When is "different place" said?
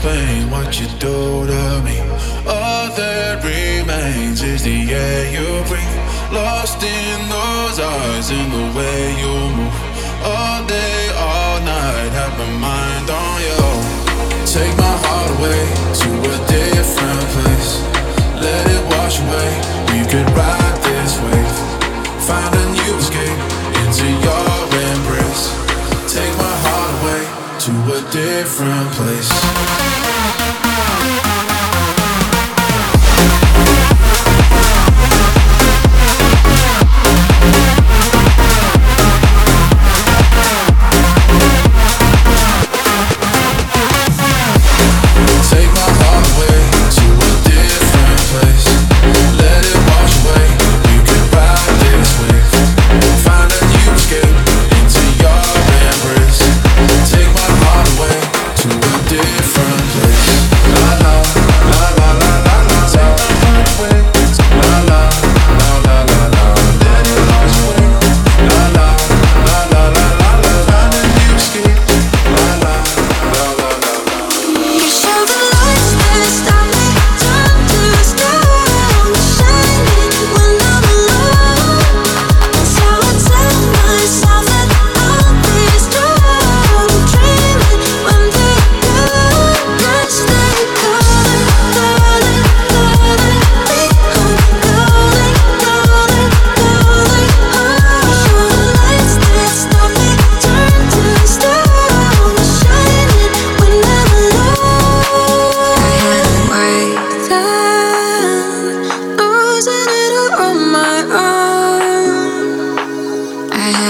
16.48-17.70, 28.10-29.30